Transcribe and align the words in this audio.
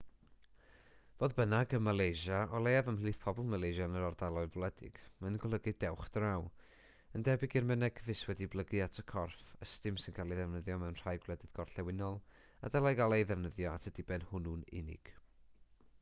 fodd 1.17 1.33
bynnag 1.39 1.73
ym 1.79 1.83
malaysia 1.87 2.37
o 2.59 2.61
leiaf 2.67 2.87
ymhlith 2.93 3.19
pobl 3.25 3.43
malaysia 3.49 3.85
yn 3.89 3.97
yr 3.99 4.05
ardaloedd 4.07 4.53
gwledig 4.55 4.95
mae'n 5.25 5.35
golygu 5.43 5.73
dewch 5.83 6.07
draw 6.15 6.47
yn 7.19 7.25
debyg 7.29 7.55
i'r 7.61 7.67
mynegfys 7.73 8.23
wedi'i 8.31 8.51
blygu 8.55 8.81
at 8.87 8.99
y 9.03 9.05
corff 9.13 9.51
ystum 9.67 9.99
sy'n 10.05 10.15
cael 10.21 10.35
ei 10.37 10.39
ddefnyddio 10.41 10.77
mewn 10.85 10.97
rhai 11.03 11.17
gwledydd 11.27 11.53
gorllewinol 11.61 12.17
a 12.69 12.73
dylai 12.77 12.95
gael 13.03 13.17
ei 13.19 13.29
ddefnyddio 13.33 13.75
at 13.81 13.91
y 13.93 13.93
diben 14.01 14.27
hwnnw'n 14.33 14.65
unig 14.81 15.13